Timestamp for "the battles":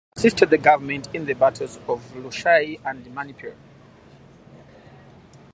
1.27-1.77